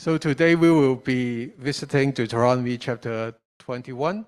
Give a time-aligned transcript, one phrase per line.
[0.00, 4.26] So today we will be visiting Deuteronomy chapter 21.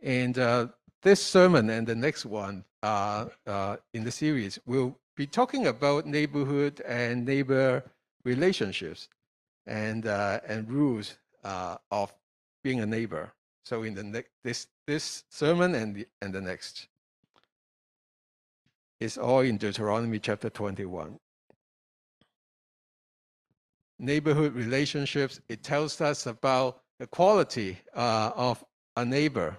[0.00, 0.68] And uh,
[1.02, 6.06] this sermon and the next one uh, uh, in the series will be talking about
[6.06, 7.82] neighborhood and neighbor
[8.24, 9.08] relationships
[9.66, 12.14] and, uh, and rules uh, of
[12.62, 13.32] being a neighbor.
[13.64, 16.86] So in the ne- this, this sermon and the, and the next.
[19.00, 21.18] is all in Deuteronomy chapter 21
[23.98, 25.40] neighborhood relationships.
[25.48, 28.64] It tells us about the quality uh, of
[28.96, 29.56] a neighbor,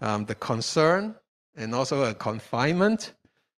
[0.00, 1.14] um, the concern,
[1.56, 3.14] and also a confinement.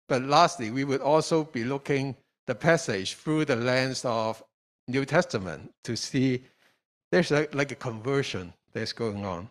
[0.09, 2.16] But lastly, we would also be looking
[2.47, 4.42] the passage through the lens of
[4.89, 6.45] New Testament to see
[7.11, 9.51] there's a, like a conversion that's going on.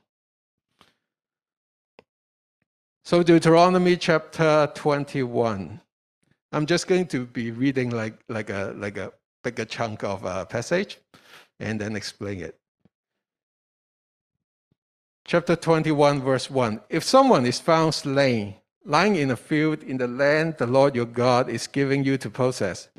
[3.03, 5.79] So Deuteronomy chapter 21.
[6.51, 9.11] I'm just going to be reading like like a like a
[9.45, 10.97] take a chunk of a passage
[11.59, 12.57] and then explain it.
[15.23, 16.81] Chapter 21, verse 1.
[16.89, 21.05] If someone is found slain, lying in a field in the land the Lord your
[21.05, 22.89] God is giving you to possess,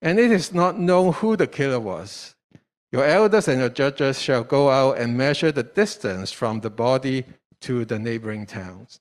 [0.00, 2.34] and it is not known who the killer was,
[2.92, 7.24] your elders and your judges shall go out and measure the distance from the body
[7.60, 9.00] to the neighboring towns.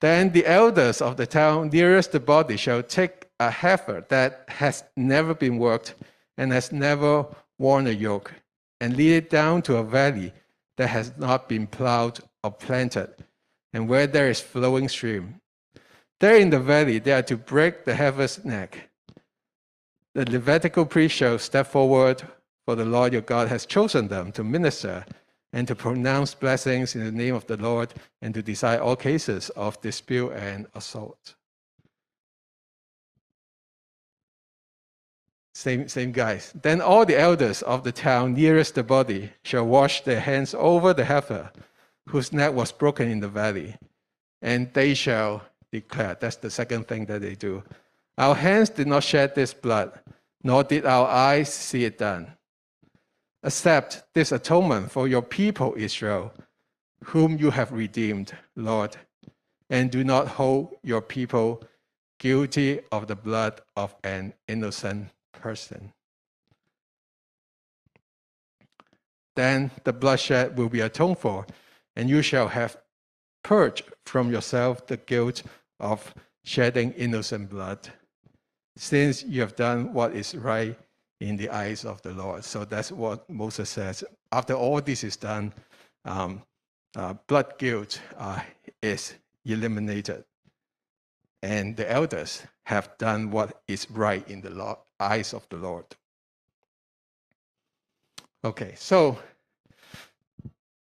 [0.00, 4.84] Then the elders of the town nearest the body shall take a heifer that has
[4.96, 5.94] never been worked
[6.36, 7.26] and has never
[7.58, 8.32] worn a yoke,
[8.80, 10.32] and lead it down to a valley
[10.76, 13.12] that has not been plowed or planted,
[13.72, 15.40] and where there is flowing stream.
[16.20, 18.90] There in the valley, they are to break the heifer's neck.
[20.14, 22.22] The Levitical priest shall step forward,
[22.66, 25.06] for the Lord your God has chosen them to minister
[25.52, 29.50] and to pronounce blessings in the name of the Lord and to decide all cases
[29.50, 31.34] of dispute and assault.
[35.60, 36.54] Same, same guys.
[36.62, 40.94] Then all the elders of the town nearest the body shall wash their hands over
[40.94, 41.52] the heifer
[42.08, 43.76] whose neck was broken in the valley.
[44.40, 47.62] And they shall declare, that's the second thing that they do.
[48.16, 50.00] Our hands did not shed this blood,
[50.42, 52.32] nor did our eyes see it done.
[53.42, 56.32] Accept this atonement for your people, Israel,
[57.04, 58.96] whom you have redeemed, Lord,
[59.68, 61.62] and do not hold your people
[62.18, 65.10] guilty of the blood of an innocent
[65.40, 65.92] person.
[69.36, 71.46] Then the bloodshed will be atoned for,
[71.96, 72.76] and you shall have
[73.42, 75.42] purged from yourself the guilt
[75.78, 76.14] of
[76.44, 77.88] shedding innocent blood,
[78.76, 80.76] since you have done what is right
[81.20, 82.44] in the eyes of the Lord.
[82.44, 84.04] So that's what Moses says.
[84.32, 85.52] After all this is done,
[86.04, 86.42] um,
[86.96, 88.40] uh, blood guilt uh,
[88.82, 89.14] is
[89.44, 90.24] eliminated.
[91.42, 95.84] And the elders have done what is right in the law, eyes of the Lord.
[98.44, 99.18] Okay, so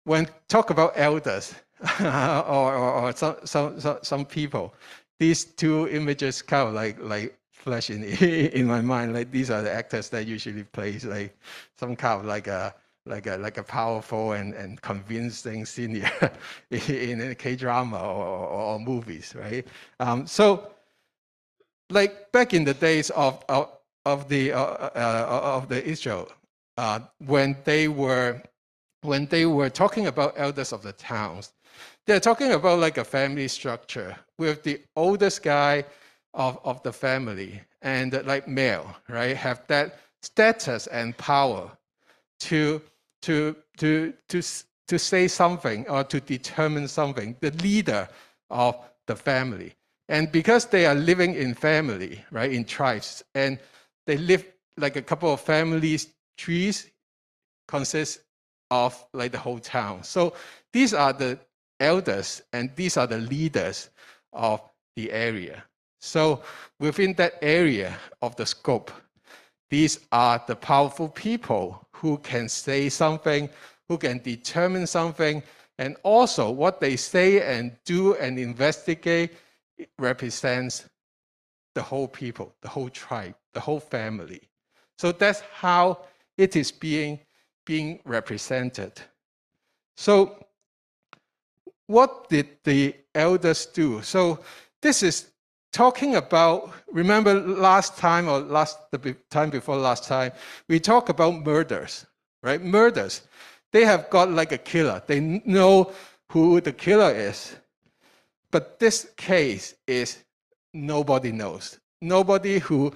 [0.05, 1.55] when talk about elders
[2.01, 4.75] or, or, or some, some, some, people,
[5.19, 8.03] these two images kind of like, like flash in,
[8.59, 9.15] in my mind.
[9.15, 11.37] Like these are the actors that usually plays like
[11.79, 12.75] some kind of like a
[13.05, 16.11] like a like a powerful and, and convincing senior
[16.71, 19.67] in a K drama or, or, or, movies, right?
[19.99, 20.71] Um, so
[21.91, 23.71] like back in the days of, of,
[24.05, 26.29] of the uh, uh, of the Israel
[26.77, 28.43] uh, when they were
[29.03, 31.53] when they were talking about elders of the towns,
[32.07, 35.85] they're talking about like a family structure with the oldest guy
[36.35, 41.71] of, of the family and like male, right, have that status and power
[42.41, 42.81] to
[43.23, 44.43] to to to
[44.89, 48.09] to say something or to determine something, the leader
[48.51, 48.77] of
[49.07, 49.75] the family.
[50.09, 53.59] And because they are living in family, right, in tribes, and
[54.07, 54.45] they live
[54.77, 56.91] like a couple of families trees
[57.69, 58.21] consist
[58.71, 60.03] of like the whole town.
[60.03, 60.35] So
[60.73, 61.39] these are the
[61.79, 63.91] elders and these are the leaders
[64.33, 64.63] of
[64.97, 65.65] the area.
[66.01, 66.43] So
[66.81, 68.91] within that area of the scope
[69.73, 73.49] these are the powerful people who can say something
[73.89, 75.43] who can determine something
[75.79, 79.33] and also what they say and do and investigate
[79.99, 80.85] represents
[81.75, 84.41] the whole people the whole tribe the whole family.
[84.99, 86.05] So that's how
[86.37, 87.21] it is being,
[87.65, 88.93] being represented.
[89.97, 90.47] So,
[91.87, 94.03] what did the elders do?
[94.03, 94.41] So,
[94.81, 95.31] this is
[95.73, 100.33] talking about, remember last time or last the time before last time,
[100.69, 102.07] we talk about murders,
[102.43, 102.63] right?
[102.63, 103.23] Murders.
[103.73, 105.03] They have got like a killer.
[105.07, 105.93] They know
[106.29, 107.57] who the killer is.
[108.51, 110.23] But this case is
[110.75, 111.79] nobody knows.
[112.01, 112.93] Nobody who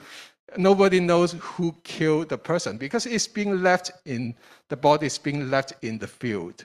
[0.57, 4.35] nobody knows who killed the person because it's being left in
[4.69, 6.65] the body is being left in the field.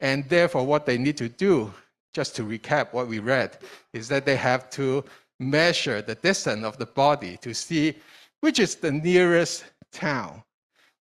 [0.00, 1.72] And therefore, what they need to do,
[2.12, 3.58] just to recap what we read,
[3.92, 5.04] is that they have to
[5.40, 7.96] measure the distance of the body to see
[8.40, 10.42] which is the nearest town.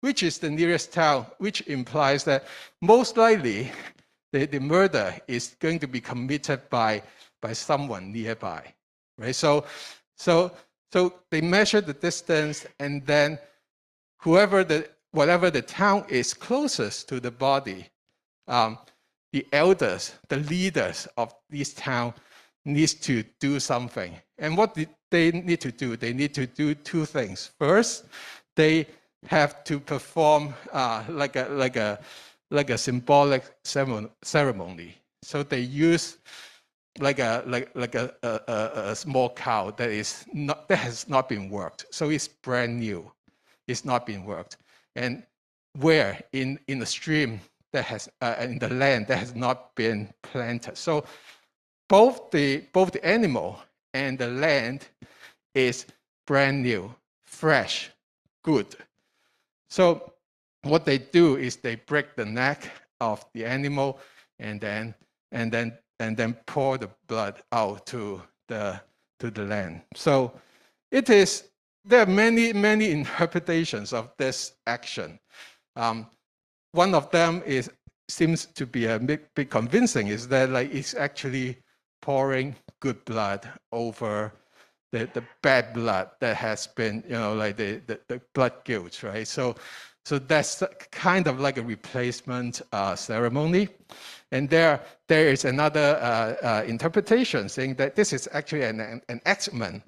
[0.01, 2.45] Which is the nearest town, which implies that
[2.81, 3.71] most likely
[4.31, 7.03] the, the murder is going to be committed by,
[7.41, 8.73] by someone nearby.
[9.19, 9.35] Right?
[9.35, 9.65] So
[10.15, 10.51] so
[10.91, 13.37] so they measure the distance and then
[14.17, 17.87] whoever the whatever the town is closest to the body,
[18.47, 18.77] um,
[19.31, 22.13] the elders, the leaders of this town
[22.65, 24.15] needs to do something.
[24.37, 24.77] And what
[25.09, 25.97] they need to do?
[25.97, 27.51] They need to do two things.
[27.59, 28.05] First,
[28.55, 28.87] they
[29.27, 31.99] have to perform uh, like a like a
[32.51, 34.95] like a symbolic ceremony.
[35.21, 36.17] So they use
[36.97, 41.29] like a like like a, a, a, small cow that is not that has not
[41.29, 41.85] been worked.
[41.91, 43.11] So it's brand new.
[43.67, 44.57] It's not been worked.
[44.95, 45.23] And
[45.77, 47.39] where in in the stream
[47.71, 50.77] that has uh, in the land that has not been planted.
[50.77, 51.05] So
[51.87, 53.59] both the both the animal
[53.93, 54.87] and the land
[55.53, 55.85] is
[56.25, 56.93] brand new,
[57.25, 57.91] fresh,
[58.43, 58.75] good.
[59.69, 60.13] So
[60.63, 62.69] what they do is they break the neck
[62.99, 63.99] of the animal
[64.39, 64.95] and then
[65.31, 68.79] and then and then pour the blood out to the
[69.19, 69.81] to the land.
[69.95, 70.33] So
[70.91, 71.49] it is
[71.85, 75.19] there are many many interpretations of this action.
[75.75, 76.07] Um,
[76.71, 77.69] one of them is
[78.09, 81.57] seems to be a bit, bit convincing is that like it's actually
[82.01, 84.33] pouring good blood over
[84.91, 89.03] the, the bad blood that has been you know like the, the, the blood guilt
[89.03, 89.55] right so
[90.05, 93.67] so that's kind of like a replacement uh, ceremony
[94.31, 99.83] and there, there is another uh, uh, interpretation saying that this is actually an, enactment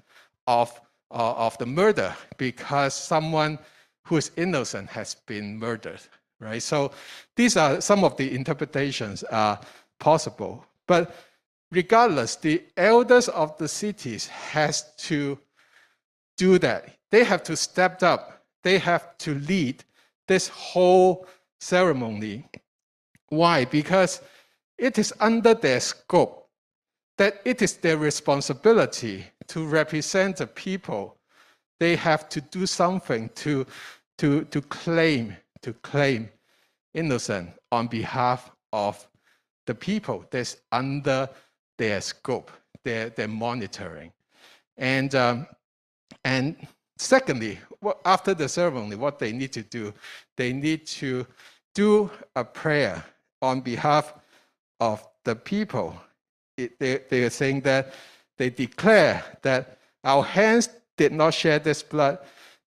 [0.46, 0.80] of,
[1.10, 3.58] uh, of the murder because someone
[4.04, 6.00] who is innocent has been murdered,
[6.40, 6.62] right?
[6.62, 6.90] So
[7.36, 9.60] these are some of the interpretations are
[10.00, 10.66] possible.
[10.88, 11.14] But
[11.70, 15.38] regardless, the elders of the cities has to
[16.36, 16.96] do that.
[17.12, 18.44] They have to step up.
[18.64, 19.84] They have to lead
[20.26, 21.26] this whole
[21.60, 22.48] ceremony.
[23.32, 23.64] Why?
[23.64, 24.20] Because
[24.76, 26.50] it is under their scope
[27.16, 31.16] that it is their responsibility to represent the people.
[31.80, 33.66] They have to do something to,
[34.18, 36.28] to, to claim, to claim
[36.92, 39.08] innocent on behalf of
[39.66, 41.26] the people that's under
[41.78, 42.50] their scope,
[42.84, 44.12] their, their monitoring.
[44.76, 45.46] And, um,
[46.22, 46.66] and
[46.98, 47.60] secondly,
[48.04, 49.94] after the ceremony, what they need to do,
[50.36, 51.26] they need to
[51.74, 53.02] do a prayer
[53.42, 54.14] on behalf
[54.80, 55.94] of the people.
[56.56, 57.92] It, they, they are saying that
[58.38, 62.18] they declare that our hands did not shed this blood,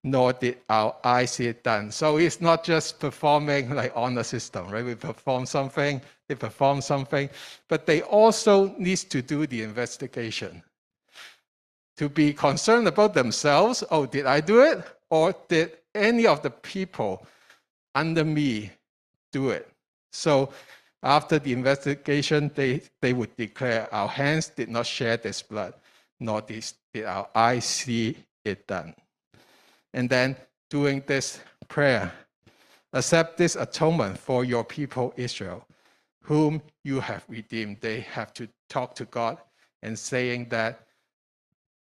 [0.04, 1.92] nor did our eyes see it done.
[1.92, 4.86] So it's not just performing like on the system, right?
[4.86, 7.30] We perform something, they perform something,
[7.68, 10.62] but they also need to do the investigation.
[11.98, 14.84] To be concerned about themselves, oh, did I do it?
[15.10, 17.26] Or did any of the people
[17.96, 18.72] under me
[19.32, 19.70] do it?
[20.16, 20.50] So
[21.04, 25.74] after the investigation, they, they would declare our hands did not shed this blood,
[26.20, 26.66] nor did,
[27.06, 28.96] our eyes see it done.
[29.94, 30.36] And then
[30.70, 32.12] doing this prayer,
[32.94, 35.68] accept this atonement for your people Israel,
[36.22, 37.78] whom you have redeemed.
[37.82, 39.38] They have to talk to God
[39.84, 40.88] and saying that,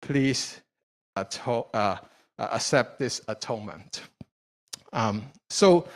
[0.02, 0.60] please
[1.16, 1.96] ato- uh,
[2.38, 4.02] accept this atonement.
[4.92, 5.88] Um, so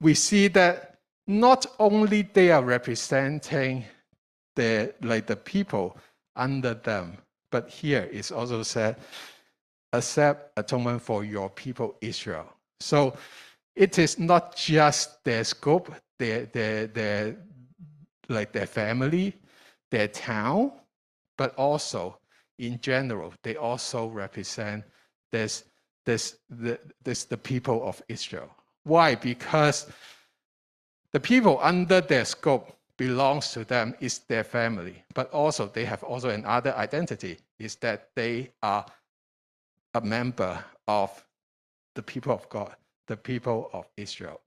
[0.00, 0.91] we see that
[1.26, 3.84] not only they are representing
[4.56, 5.96] the like the people
[6.36, 7.16] under them,
[7.50, 8.96] but here it's also said,
[9.92, 12.46] accept atonement for your people Israel.
[12.80, 13.16] So
[13.76, 17.36] it is not just their scope, their their their
[18.28, 19.34] like their family,
[19.90, 20.72] their town,
[21.38, 22.18] but also
[22.58, 24.84] in general, they also represent
[25.30, 25.64] this
[26.04, 28.50] this the this the people of Israel.
[28.84, 29.14] Why?
[29.14, 29.86] Because
[31.12, 36.02] the people under their scope belongs to them is their family, but also they have
[36.02, 38.86] also another identity is that they are
[39.94, 41.24] a member of
[41.94, 42.74] the people of God,
[43.06, 44.40] the people of Israel.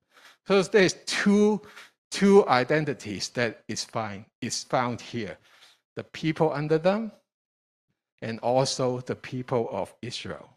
[0.48, 1.62] So there's two,
[2.12, 5.38] two identities that is fine is found here.
[5.95, 7.12] The people under them
[8.22, 10.50] and also the people of Israel.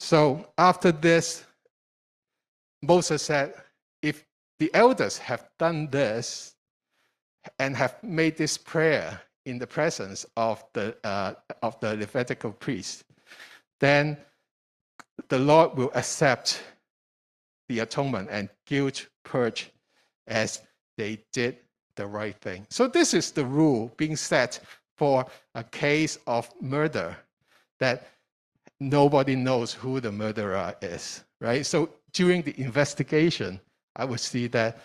[0.00, 1.44] So after this,
[2.82, 3.54] Moses said,
[4.02, 4.24] if
[4.58, 6.54] the elders have done this
[7.58, 13.04] and have made this prayer in the presence of the uh, of the Levitical priest,
[13.80, 14.16] then
[15.28, 16.62] the Lord will accept
[17.68, 19.70] the atonement and guilt purge
[20.26, 20.60] as
[20.96, 21.56] they did
[21.96, 22.66] the right thing.
[22.70, 24.60] So this is the rule being set
[24.96, 27.16] for a case of murder
[27.78, 28.08] that
[28.80, 31.64] nobody knows who the murderer is, right?
[31.64, 33.60] So during the investigation,
[33.96, 34.78] I would see that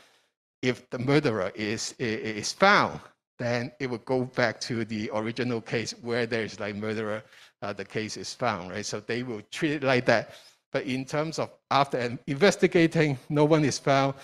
[0.61, 2.99] if the murderer is, is found,
[3.37, 7.23] then it would go back to the original case where there's like murderer,
[7.61, 8.85] uh, the case is found, right?
[8.85, 10.31] So they will treat it like that.
[10.71, 14.15] But in terms of after investigating, no one is found,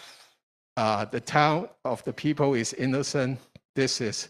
[0.77, 3.39] uh, the town of the people is innocent.
[3.75, 4.29] This is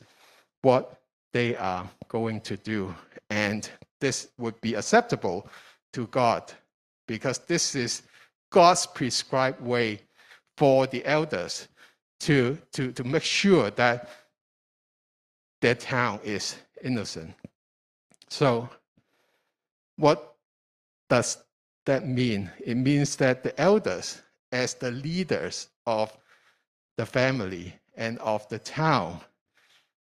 [0.61, 0.99] what
[1.33, 2.93] they are going to do.
[3.29, 5.47] And this would be acceptable
[5.93, 6.51] to God
[7.07, 8.03] because this is
[8.51, 10.01] God's prescribed way
[10.57, 11.67] for the elders
[12.19, 14.09] to, to, to make sure that
[15.61, 17.33] their town is innocent.
[18.29, 18.69] So,
[19.95, 20.35] what
[21.09, 21.37] does
[21.85, 22.51] that mean?
[22.63, 26.15] It means that the elders, as the leaders of
[26.97, 29.21] the family and of the town,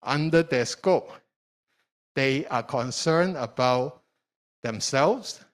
[0.02, 1.12] under their scope,
[2.14, 4.02] they are concerned about
[4.62, 5.44] themselves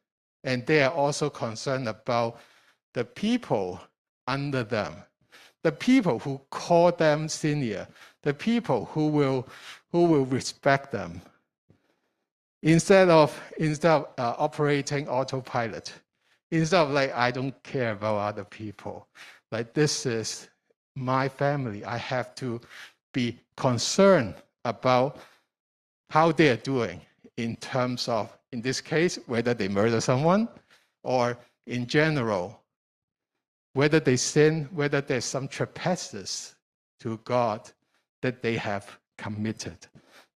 [0.44, 2.38] and they are also concerned about
[2.94, 3.80] the people
[4.26, 4.94] under them,
[5.62, 7.86] the people who call them senior,
[8.22, 9.46] the people who will,
[9.90, 11.20] who will respect them.
[12.62, 15.92] Instead of, instead of uh, operating autopilot,
[16.50, 19.08] instead of like, I don't care about other people,
[19.50, 20.48] like this is
[20.94, 21.84] my family.
[21.84, 22.60] I have to
[23.12, 24.34] be concerned
[24.64, 25.18] about
[26.10, 27.00] how they are doing
[27.36, 30.48] in terms of, in this case, whether they murder someone
[31.02, 32.61] or in general,
[33.74, 36.54] whether they sin, whether there's some trespasses
[37.00, 37.70] to God
[38.20, 39.76] that they have committed.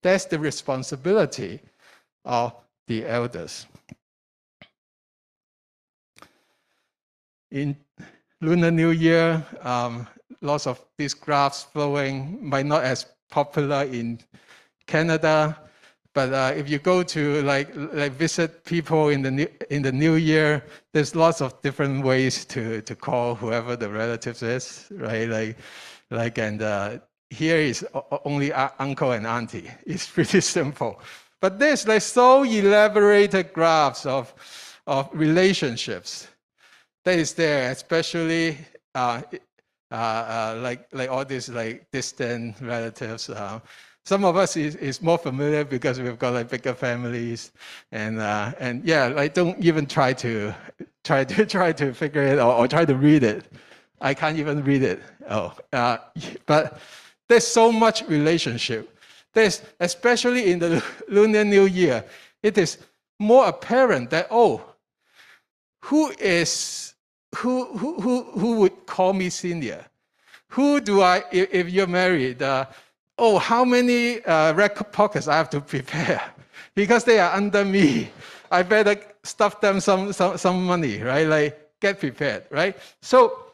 [0.02, 1.60] That's the responsibility
[2.24, 2.54] of
[2.86, 3.66] the elders.
[7.50, 7.76] In
[8.40, 10.06] Lunar New Year, um,
[10.40, 14.20] lots of these graphs flowing might not as popular in
[14.86, 15.58] Canada.
[16.14, 19.92] But uh, if you go to like like visit people in the new, in the
[19.92, 25.28] new year, there's lots of different ways to to call whoever the relatives is, right?
[25.28, 25.58] Like
[26.10, 26.98] like and uh,
[27.30, 27.84] here is
[28.24, 29.70] only uncle and auntie.
[29.86, 31.00] It's pretty simple.
[31.40, 34.32] But there's like so elaborated graphs of
[34.86, 36.28] of relationships
[37.04, 38.58] that is there, especially
[38.94, 39.22] uh,
[39.90, 43.30] uh, uh, like like all these like distant relatives.
[44.06, 47.52] Some of us is, is more familiar because we've got like bigger families
[47.90, 50.54] and uh, and yeah like don't even try to
[51.04, 53.50] try to try to figure it or, or try to read it.
[54.02, 55.02] I can't even read it.
[55.30, 55.98] Oh uh,
[56.46, 56.78] but
[57.28, 58.90] there's so much relationship.
[59.32, 62.04] There's especially in the lunar new year
[62.42, 62.76] it is
[63.18, 64.62] more apparent that oh
[65.80, 66.92] who is
[67.36, 69.82] who who who, who would call me senior?
[70.48, 72.66] Who do i if, if you're married uh,
[73.18, 76.22] oh, how many uh, record pockets I have to prepare
[76.74, 78.10] because they are under me.
[78.50, 81.26] I better stuff them some, some, some money, right?
[81.26, 82.76] Like get prepared, right?
[83.02, 83.46] So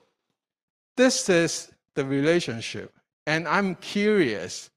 [0.96, 2.92] this is the relationship.
[3.26, 4.70] And I'm curious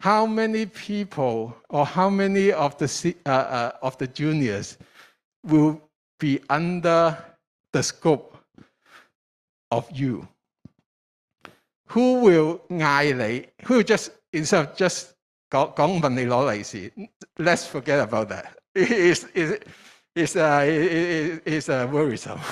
[0.00, 4.78] how many people or how many of the, uh, uh, of the juniors
[5.44, 5.80] will
[6.18, 7.16] be under
[7.72, 8.36] the scope
[9.70, 10.26] of you
[11.87, 13.47] who will 嗌你？
[13.67, 15.13] Who just instead of just
[15.49, 16.91] 讲讲问你攞利是？
[17.37, 18.53] Let's forget about that.
[18.73, 19.61] It's it's
[20.15, 22.39] it's uh, it, it's uh, worrisome.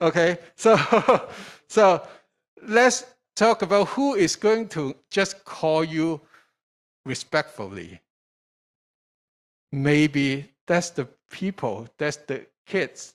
[0.00, 0.76] Okay, so
[1.68, 2.02] so
[2.62, 3.04] let's
[3.36, 6.20] talk about who is going to just call you
[7.04, 8.00] respectfully.
[9.72, 13.14] Maybe that's the people, that's the kids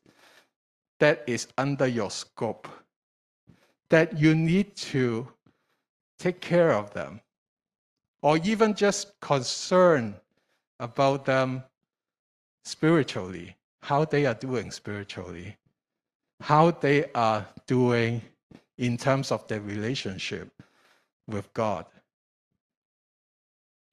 [0.99, 2.67] that is under your scope
[3.89, 5.27] that you need to
[6.19, 7.21] take care of them,
[8.21, 10.15] or even just concern
[10.79, 11.63] about them
[12.63, 15.57] spiritually, how they are doing spiritually,
[16.41, 18.21] how they are doing
[18.77, 20.49] in terms of their relationship
[21.27, 21.85] with God.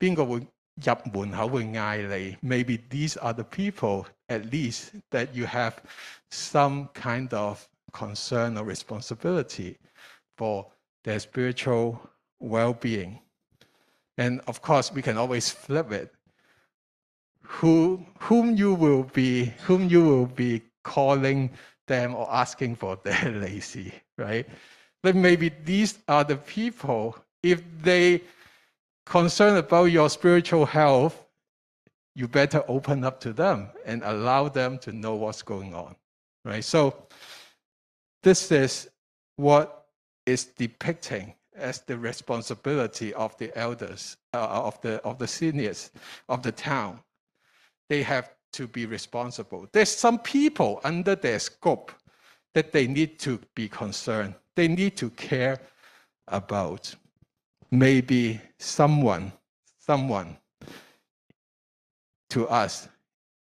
[0.01, 2.37] 边个会入门口会嗌你？
[2.43, 5.75] Maybe these are the people at least that you have
[6.31, 9.77] some kind of concern or responsibility
[10.37, 10.67] for
[11.05, 11.99] their spiritual
[12.40, 13.20] well-being.
[14.18, 16.14] And of course, we can always flip it.
[17.42, 21.52] Who, whom you will be, whom you will be calling
[21.88, 24.48] them or asking for their lai see, right?
[25.04, 28.22] But maybe these are the people, if they
[29.06, 31.24] concerned about your spiritual health,
[32.16, 35.96] you better open up to them and allow them to know what's going on.
[36.44, 36.64] Right?
[36.64, 37.08] So
[38.24, 38.90] this is
[39.36, 39.86] what
[40.26, 45.92] is depicting as the responsibility of the elders, uh, of, the, of the seniors
[46.30, 47.00] of the town.
[47.90, 49.68] They have to be responsible.
[49.72, 51.92] There's some people under their scope
[52.54, 54.36] that they need to be concerned.
[54.56, 55.60] They need to care
[56.28, 56.94] about.
[57.70, 59.32] Maybe someone,
[59.80, 60.38] someone
[62.30, 62.88] to us,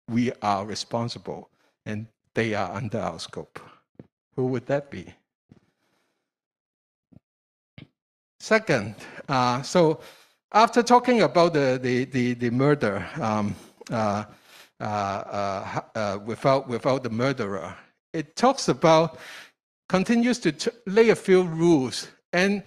[0.09, 1.49] we are responsible
[1.85, 3.59] and they are under our scope.
[4.35, 5.13] Who would that be?
[8.47, 8.95] Second,
[9.27, 9.99] uh, so
[10.53, 13.53] after talking about the, the, the, the murder um,
[13.91, 14.23] uh,
[14.79, 17.75] uh, uh, uh without, without the murderer,
[18.13, 19.19] it talks about,
[19.89, 22.07] continues to lay a few rules.
[22.31, 22.63] And,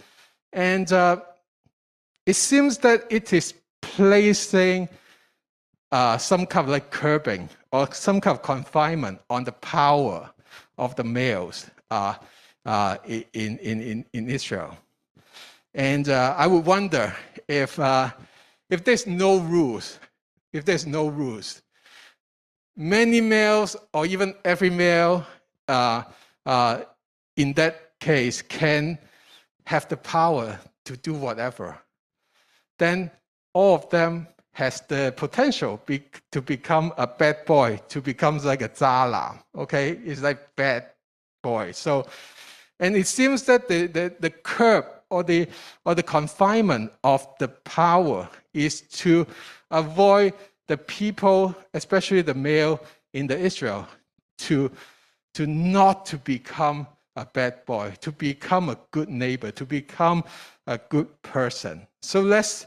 [0.53, 1.23] and uh,
[2.27, 4.87] it seems that it is placing
[6.19, 10.29] some kind of like curbing or some kind of confinement on the power
[10.77, 14.77] of the males in, in, in, in Israel.
[15.75, 17.15] And uh, I would wonder
[17.47, 18.11] if, uh,
[18.69, 19.99] if there's no rules,
[20.53, 21.63] if there's no rules,
[22.77, 25.25] many males or even every male
[25.69, 26.03] uh,
[26.47, 26.81] uh,
[27.37, 28.99] in that case can
[29.67, 31.79] have the power to do whatever,
[32.79, 33.11] then
[33.53, 38.63] all of them has the potential be, to become a bad boy, to become like
[38.63, 39.39] a zala.
[39.55, 40.87] Okay, it's like bad
[41.43, 41.71] boy.
[41.73, 42.07] So,
[42.81, 45.49] and it seems that the the, the curb or the,
[45.85, 49.27] or the confinement of the power is to
[49.71, 50.35] avoid
[50.69, 52.81] the people, especially the male
[53.13, 53.87] in the Israel,
[54.39, 54.71] to,
[55.35, 56.87] to not to become
[57.17, 60.25] a bad boy, to become a good neighbor, to become
[60.67, 61.87] a good person.
[62.03, 62.67] So let's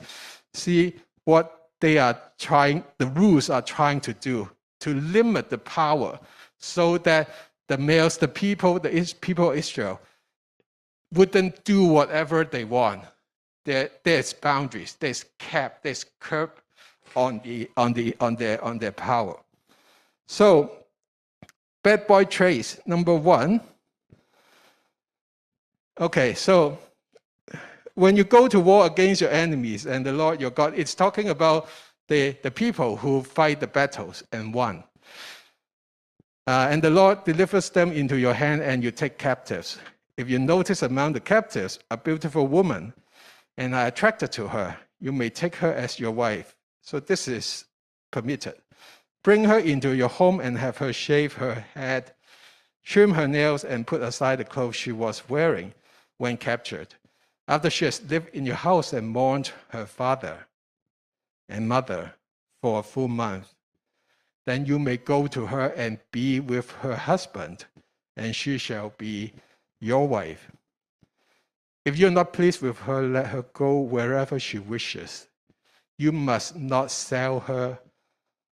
[0.54, 0.96] see
[1.26, 4.50] what they are trying, the rules are trying to do
[4.82, 6.20] to limit the power
[6.60, 7.30] so that
[7.70, 10.00] the males, the people, the people of Israel
[11.14, 13.04] wouldn't do whatever they want.
[13.66, 16.52] There, there's boundaries, there's cap, there's curb
[17.16, 19.40] on the on the on their on their power.
[20.28, 20.72] So
[21.84, 23.62] bad boy traits, number one.
[26.00, 26.78] Okay, so
[27.96, 31.30] when you go to war against your enemies and the Lord your God, it's talking
[31.30, 31.70] about
[32.08, 34.84] the, the people who fight the battles and won.
[36.48, 39.78] Uh, and the Lord delivers them into your hand and you take captives.
[40.18, 42.94] If you notice among the captives a beautiful woman
[43.58, 46.56] and are attracted to her, you may take her as your wife.
[46.82, 47.66] So this is
[48.12, 48.56] permitted.
[49.24, 52.14] Bring her into your home and have her shave her head,
[52.84, 55.74] trim her nails, and put aside the clothes she was wearing
[56.18, 56.96] when captured.
[57.48, 60.48] After she has lived in your house and mourned her father
[61.50, 62.14] and mother
[62.62, 63.54] for a full month,
[64.46, 67.66] then you may go to her and be with her husband,
[68.16, 69.34] and she shall be
[69.84, 70.50] your wife.
[71.84, 75.28] If you're not pleased with her, let her go wherever she wishes.
[75.98, 77.80] You must not sell her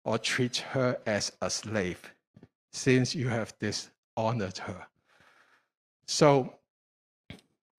[0.04, 2.12] or treat her as a slave,
[2.72, 4.87] since you have dishonored her.
[6.06, 6.56] So,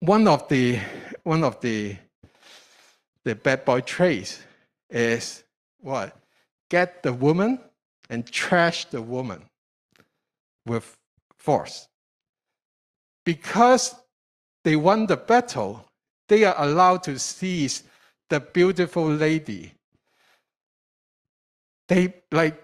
[0.00, 0.80] one of the
[1.22, 1.96] one of the
[3.22, 4.42] the bad boy traits
[4.90, 5.44] is
[5.78, 6.16] what?
[6.68, 7.60] Get the woman
[8.10, 9.44] and trash the woman
[10.66, 10.96] with
[11.36, 11.86] force
[13.26, 13.94] because
[14.64, 15.84] they won the battle,
[16.28, 17.82] they are allowed to seize
[18.30, 19.74] the beautiful lady.
[21.88, 22.62] They like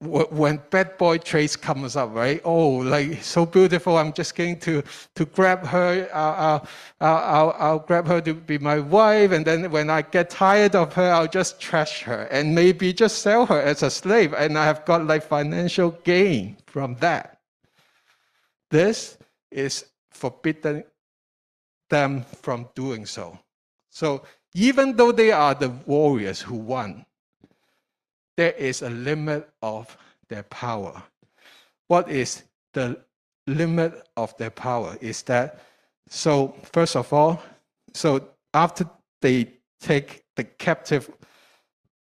[0.00, 2.40] when bad boy trace comes up, right?
[2.44, 3.98] Oh, like so beautiful!
[3.98, 4.82] I'm just going to
[5.14, 6.08] to grab her.
[6.12, 6.66] I'll,
[7.00, 10.74] I'll, I'll, I'll grab her to be my wife, and then when I get tired
[10.74, 14.58] of her, I'll just trash her and maybe just sell her as a slave, and
[14.58, 17.40] I have got like financial gain from that.
[18.70, 19.18] This
[19.50, 20.84] is forbidden
[21.88, 23.38] them from doing so.
[23.90, 24.22] So
[24.54, 27.04] even though they are the warriors who won,
[28.36, 29.96] there is a limit of
[30.28, 31.02] their power.
[31.88, 33.00] What is the
[33.46, 34.96] limit of their power?
[35.00, 35.60] Is that
[36.08, 36.54] so?
[36.72, 37.42] First of all,
[37.92, 38.88] so after
[39.20, 41.10] they take the captive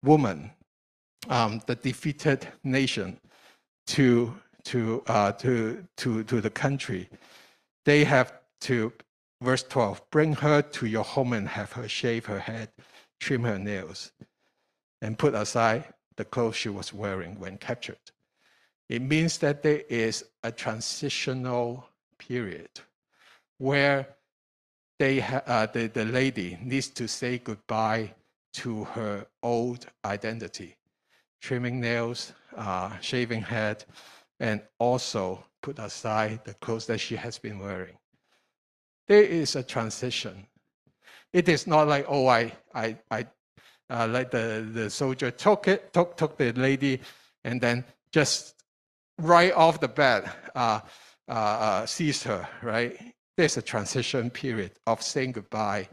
[0.04, 0.52] woman,
[1.30, 3.20] um, the defeated nation,
[3.88, 7.10] to to uh, to to to the country,
[7.86, 8.92] they have to,
[9.42, 12.70] verse 12, bring her to your home and have her shave her head,
[13.20, 14.12] trim her nails,
[15.02, 17.98] and put aside the clothes she was wearing when captured.
[18.90, 22.70] It means that there is a transitional period
[23.58, 24.16] where
[25.00, 28.14] they uh, the, the lady needs to say goodbye
[28.54, 30.78] to her old identity,
[31.42, 33.84] trimming nails, uh, shaving head,
[34.40, 37.98] and also put aside the clothes that she has been wearing.
[39.08, 40.46] There is a transition.
[41.34, 43.26] It is not like, oh, I, I, I
[43.90, 47.02] uh, like the, the soldier took it, took, took the lady,
[47.44, 48.64] and then just
[49.18, 50.82] right off the bat uh,
[51.28, 52.96] uh, uh, seized her, right?
[53.36, 55.90] There's a transition period of saying goodbye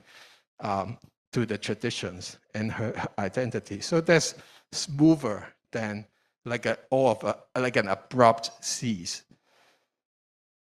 [0.61, 0.99] um,
[1.33, 3.81] to the traditions and her identity.
[3.81, 4.35] So that's
[4.71, 6.05] smoother than
[6.45, 9.23] like a, all of a, like an abrupt cease.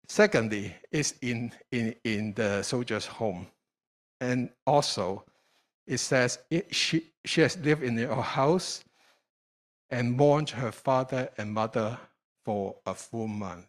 [0.08, 3.48] Secondly, is in, in, in the soldier's home.
[4.22, 5.24] And also,
[5.88, 8.84] it says it, she, she has lived in your house
[9.90, 11.98] and mourned her father and mother
[12.44, 13.68] for a full month,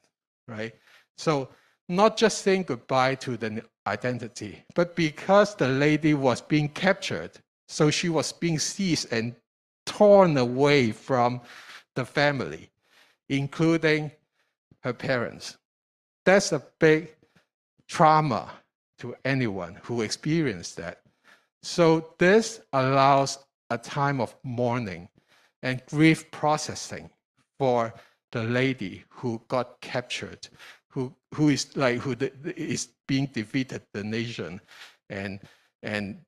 [0.49, 0.75] right?
[1.16, 1.49] So
[1.88, 7.33] not just saying goodbye to the identity, but because the lady was being captured,
[7.68, 9.35] so she was being seized and
[9.85, 11.40] torn away from
[11.94, 12.70] the family,
[13.29, 14.11] including
[14.83, 15.57] her parents.
[16.26, 17.14] That's a big
[17.88, 18.50] trauma
[18.98, 21.00] to anyone who experienced that.
[21.62, 23.38] So this allows
[23.70, 25.08] a time of mourning
[25.62, 27.10] and grief processing
[27.58, 27.94] for
[28.32, 30.48] the lady who got captured,
[30.90, 32.16] who who is like who
[32.56, 34.60] is being defeated the nation,
[35.08, 35.40] and
[35.84, 36.18] and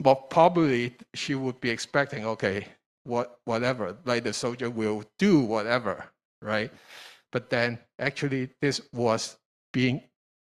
[0.00, 2.66] but probably she would be expecting okay
[3.04, 6.04] what whatever like the soldier will do whatever
[6.42, 6.70] right,
[7.32, 9.36] but then actually this was
[9.72, 10.02] being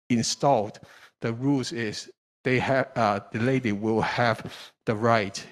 [0.09, 0.81] installed.
[1.21, 2.11] The rules is
[2.45, 4.53] they have uh, the lady will have
[4.87, 5.45] the right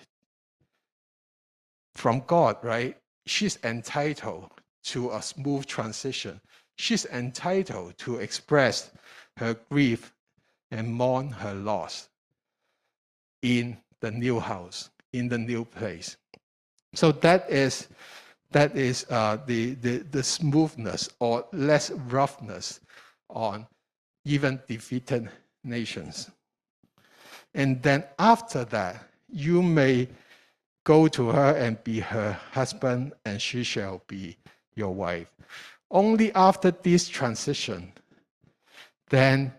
[1.94, 2.96] from God, right?
[3.26, 4.50] She's entitled
[4.84, 6.40] to a smooth transition.
[6.76, 8.90] She's entitled to express
[9.36, 10.12] her grief
[10.70, 12.08] and mourn her loss
[13.42, 16.16] in the new house, in the new place.
[16.94, 17.88] So that is
[18.52, 22.80] that is uh, the, the, the smoothness or less roughness
[23.28, 23.66] on
[24.24, 25.30] even defeated
[25.64, 26.30] nations.
[27.54, 30.08] And then after that, you may
[30.84, 34.36] go to her and be her husband, and she shall be
[34.74, 35.30] your wife.
[35.90, 37.92] Only after this transition,
[39.10, 39.52] then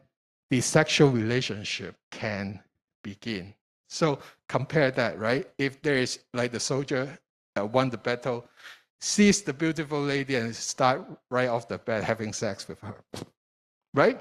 [0.50, 2.62] the sexual relationship can
[3.04, 3.54] begin.
[3.88, 5.50] So compare that, right?
[5.58, 7.18] If there is like the soldier
[7.58, 8.46] uh, won the battle,
[9.02, 12.96] sees the beautiful lady and start right off the bat having sex with her,
[13.96, 14.20] right?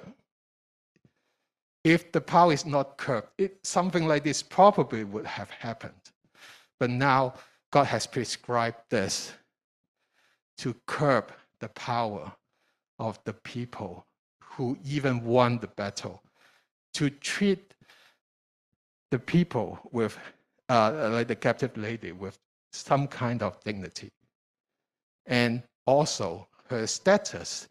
[1.85, 5.93] If the power is not curbed, it, something like this probably would have happened.
[6.79, 7.35] But now
[7.71, 9.33] God has prescribed this
[10.59, 12.33] to curb the power
[12.99, 14.07] of the people
[14.43, 16.23] who even won the battle,
[16.95, 17.75] to treat
[19.11, 20.19] the people with,
[20.69, 22.39] uh, like the captive lady, with
[22.73, 24.11] some kind of dignity.
[25.27, 27.69] And also, her status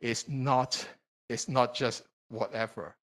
[0.00, 0.86] is not,
[1.28, 2.96] is not just whatever.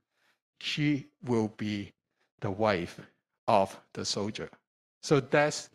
[0.59, 1.93] She will be
[2.41, 2.99] the wife
[3.47, 4.49] of the soldier.
[5.01, 5.69] So that's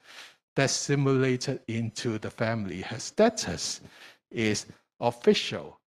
[0.57, 2.81] that's simulated into the family.
[2.83, 3.81] Her status
[4.31, 4.67] is
[5.01, 5.79] official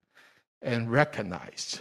[0.62, 1.80] and recognized.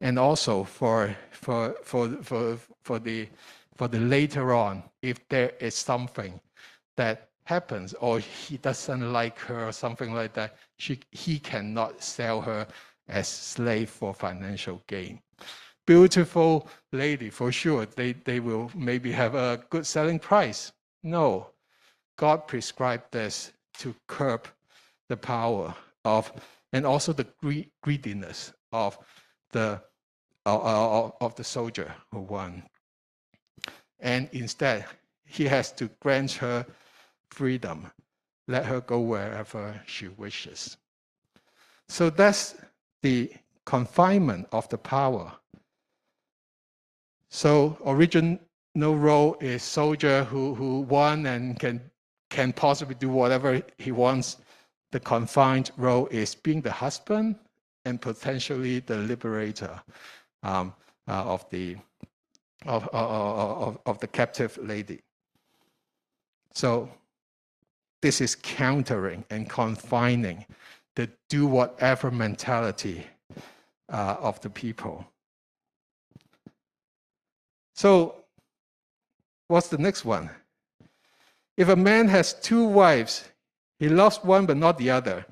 [0.00, 3.28] And also for for for for for the
[3.76, 6.40] for the later on, if there is something
[6.96, 12.42] that happens or he doesn't like her or something like that, she, he cannot sell
[12.42, 12.66] her
[13.08, 15.18] as slave for financial gain.
[15.86, 20.70] Beautiful lady, for sure, they, they will maybe have a good selling price.
[21.02, 21.48] No,
[22.18, 24.46] God prescribed this to curb
[25.08, 26.30] the power of,
[26.74, 27.26] and also the
[27.82, 28.98] greediness of
[29.52, 29.80] the,
[30.44, 32.62] uh, of the soldier who won.
[34.00, 34.84] And instead,
[35.24, 36.66] he has to grant her
[37.30, 37.90] freedom,
[38.46, 40.76] let her go wherever she wishes.
[41.88, 42.56] So that's
[43.02, 43.32] the
[43.64, 45.32] confinement of the power.
[47.30, 48.38] So original
[48.76, 51.80] role is soldier who, who won and can
[52.30, 54.36] can possibly do whatever he wants.
[54.92, 57.36] The confined role is being the husband
[57.84, 59.80] and potentially the liberator
[60.42, 60.74] um,
[61.06, 61.76] uh, of the
[62.66, 65.00] of, of, of the captive lady.
[66.54, 66.90] So
[68.00, 70.44] this is countering and confining
[70.96, 73.06] the do whatever mentality
[73.92, 75.06] uh, of the people.
[77.74, 78.16] So,
[79.46, 80.30] what's the next one?
[81.56, 83.28] If a man has two wives,
[83.78, 85.26] he loves one but not the other,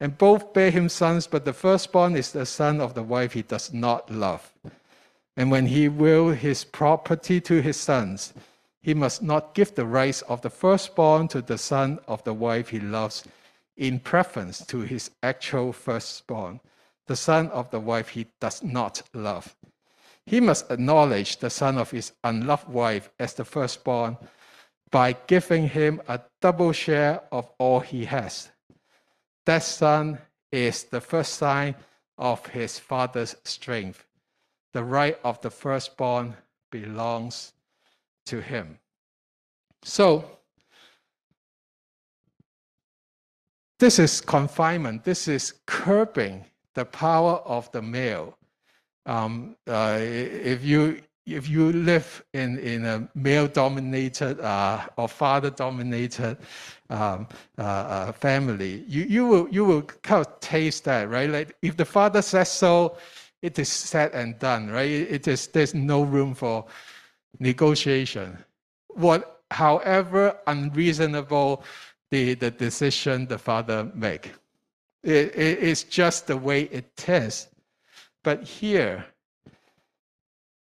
[0.00, 3.42] and both bear him sons, but the firstborn is the son of the wife he
[3.42, 4.52] does not love.
[5.36, 8.32] And when he will his property to his sons,
[8.82, 12.68] he must not give the rights of the firstborn to the son of the wife
[12.68, 13.24] he loves
[13.76, 16.60] in preference to his actual firstborn,
[17.06, 19.56] the son of the wife he does not love.
[20.26, 24.16] He must acknowledge the son of his unloved wife as the firstborn
[24.90, 28.50] by giving him a double share of all he has.
[29.46, 30.18] That son
[30.52, 31.74] is the first sign
[32.18, 34.04] of his father's strength.
[34.72, 36.36] The right of the firstborn
[36.70, 37.52] belongs
[38.30, 38.78] to him.
[39.82, 40.24] So,
[43.78, 48.36] this is confinement, this is curbing the power of the male.
[49.06, 55.50] Um, uh, if you if you live in, in a male dominated uh, or father
[55.50, 56.38] dominated
[56.88, 61.30] um, uh, uh, family, you, you, will, you will kind of taste that, right?
[61.30, 62.96] Like if the father says so,
[63.42, 64.90] it is said and done, right?
[64.90, 66.66] It is, there's no room for
[67.38, 68.36] negotiation.
[68.88, 71.64] What, however unreasonable
[72.10, 74.32] the, the decision the father make,
[75.02, 77.48] it, it, it's just the way it is.
[78.22, 79.06] But here,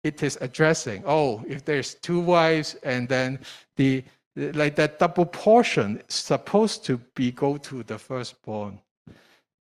[0.03, 3.39] it is addressing, oh, if there's two wives and then
[3.75, 4.03] the
[4.35, 8.79] like that double portion supposed to be go to the firstborn.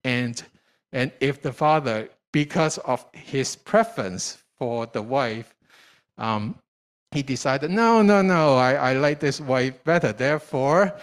[0.04, 0.42] And
[0.92, 5.54] and if the father, because of his preference for the wife,
[6.18, 6.56] um,
[7.12, 10.12] he decided, no, no, no, I, I like this wife better.
[10.12, 10.94] Therefore,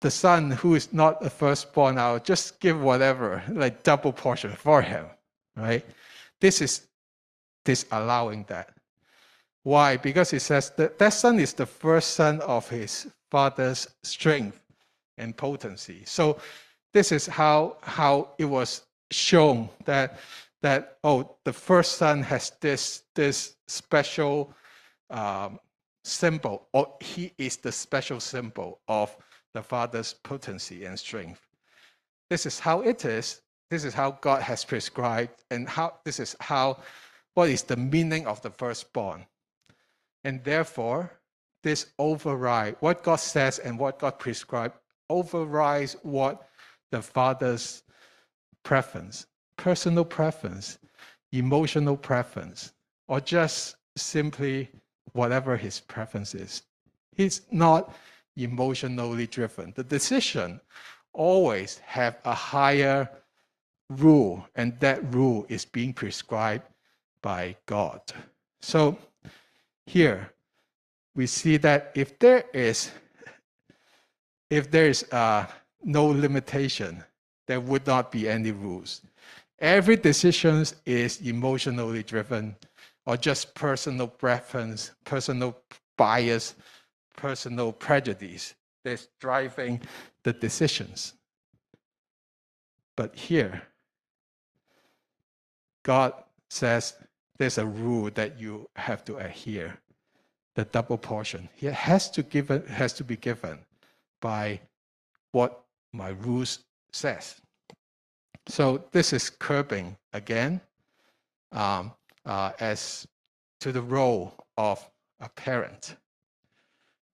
[0.00, 4.80] the son who is not the firstborn, I'll just give whatever, like double portion for
[4.80, 5.06] him.
[5.56, 5.84] Right?
[6.40, 6.86] This is
[7.64, 8.74] disallowing that.
[9.64, 9.96] Why?
[9.96, 14.60] Because it says that that son is the first son of his father's strength
[15.18, 16.02] and potency.
[16.06, 16.38] So
[16.94, 20.18] this is how how it was shown that
[20.62, 24.54] that oh the first son has this this special
[25.10, 25.58] um,
[26.04, 29.16] symbol or he is the special symbol of
[29.54, 31.46] the father's potency and strength.
[32.30, 33.40] This is how it is.
[33.70, 36.78] This is how God has prescribed, and how this is how
[37.34, 39.26] what is the meaning of the firstborn.
[40.24, 41.12] And therefore,
[41.62, 44.74] this override what God says and what God prescribed
[45.10, 46.48] overrides what
[46.90, 47.82] the father's
[48.62, 50.78] preference, personal preference,
[51.32, 52.72] emotional preference,
[53.06, 54.70] or just simply
[55.12, 56.62] whatever his preference is.
[57.14, 57.94] He's not
[58.36, 59.72] emotionally driven.
[59.74, 60.60] The decision
[61.12, 63.08] always have a higher
[63.90, 66.64] rule, and that rule is being prescribed
[67.22, 68.00] by God.
[68.60, 68.98] So
[69.86, 70.30] here
[71.14, 72.90] we see that if there is
[74.50, 75.46] if there is uh,
[75.84, 77.04] no limitation,
[77.46, 79.02] there would not be any rules.
[79.58, 82.56] Every decision is emotionally driven
[83.08, 85.56] or just personal preference, personal
[85.96, 86.54] bias,
[87.16, 89.80] personal prejudice that's driving
[90.24, 91.14] the decisions.
[92.96, 93.62] But here,
[95.84, 96.12] God
[96.50, 96.96] says
[97.38, 99.78] there's a rule that you have to adhere.
[100.54, 101.48] The double portion.
[101.60, 103.60] It has to give has to be given
[104.20, 104.60] by
[105.30, 106.58] what my rules
[106.92, 107.40] says.
[108.48, 110.60] So this is curbing again
[111.52, 111.92] um,
[112.26, 113.06] uh, as
[113.60, 114.88] to the role of
[115.20, 115.96] a parent.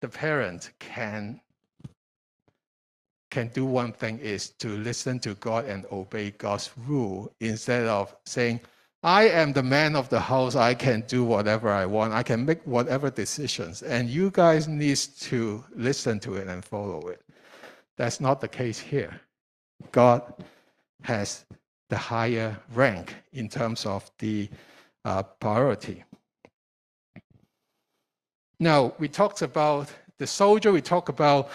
[0.01, 1.41] The parent can
[3.31, 8.15] can do one thing is to listen to God and obey God's rule instead of
[8.25, 8.61] saying,
[9.03, 10.55] I am the man of the house.
[10.55, 12.15] I can do whatever I want.
[12.15, 13.83] I can make whatever decisions.
[13.83, 17.23] And you guys need to listen to it and follow it.
[17.97, 19.21] That's not the case here.
[19.91, 20.23] God
[21.03, 21.45] has
[21.91, 24.49] the higher rank in terms of the
[25.05, 26.05] uh, priority.
[28.61, 29.89] Now, we talked about
[30.19, 31.51] the soldier, we talked about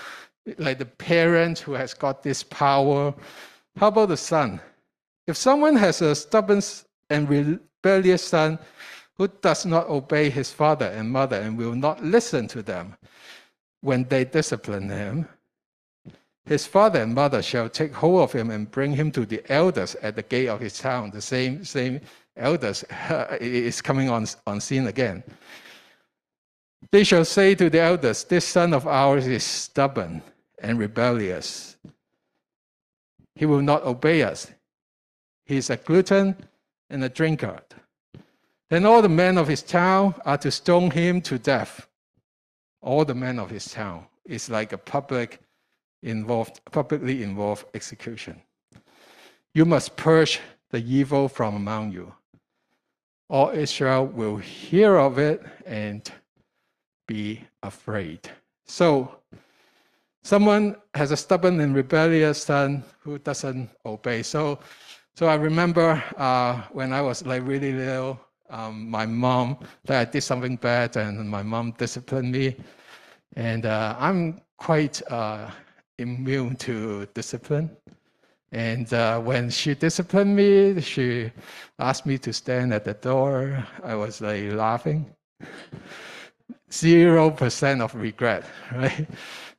[0.57, 3.13] like the parent who has got this power.
[3.77, 4.59] How about the son?
[5.27, 6.61] If someone has a stubborn
[7.09, 8.59] and rebellious son
[9.17, 12.95] who does not obey his father and mother and will not listen to them
[13.81, 15.27] when they discipline him,
[16.45, 19.95] his father and mother shall take hold of him and bring him to the elders
[20.01, 21.11] at the gate of his town.
[21.11, 22.01] The same, same
[22.39, 22.83] elders
[23.41, 25.23] is coming on, on scene again.
[26.91, 30.21] They shall say to the elders, This son of ours is stubborn
[30.59, 31.77] and rebellious.
[33.35, 34.51] He will not obey us.
[35.45, 36.35] He is a glutton
[36.89, 37.63] and a drunkard.
[38.69, 41.87] Then all the men of his town are to stone him to death.
[42.81, 45.39] All the men of his town is like a public
[46.03, 48.41] involved, publicly involved execution.
[49.53, 52.13] You must purge the evil from among you.
[53.29, 56.09] All Israel will hear of it and
[57.07, 58.29] be afraid.
[58.65, 59.19] So,
[60.23, 64.23] someone has a stubborn and rebellious son who doesn't obey.
[64.23, 64.59] So,
[65.15, 70.11] so I remember uh, when I was like really little, um, my mom that I
[70.11, 72.55] did something bad, and my mom disciplined me,
[73.35, 75.51] and uh, I'm quite uh,
[75.99, 77.69] immune to discipline.
[78.51, 81.31] And uh, when she disciplined me, she
[81.77, 83.65] asked me to stand at the door.
[83.83, 85.05] I was like laughing.
[86.71, 89.07] Zero percent of regret, right?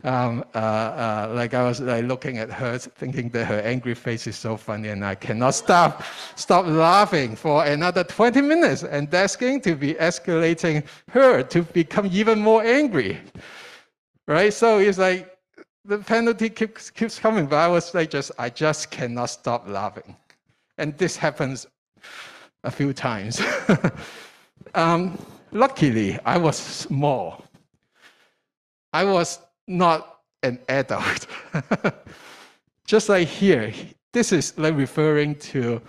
[0.03, 4.27] Um, uh, uh, like I was like looking at her, thinking that her angry face
[4.27, 6.03] is so funny, and I cannot stop,
[6.37, 12.07] stop laughing for another 20 minutes, and that's going to be escalating her to become
[12.11, 13.19] even more angry,
[14.27, 14.53] right?
[14.55, 15.37] So it's like
[15.85, 20.17] the penalty keeps keeps coming, but I was like, just I just cannot stop laughing,
[20.79, 21.67] and this happens
[22.65, 23.41] a few times.
[24.75, 25.19] um,
[25.53, 27.45] luckily, I was small.
[28.93, 31.27] I was not an adult.
[32.87, 33.73] Just like here,
[34.13, 35.81] this is like referring to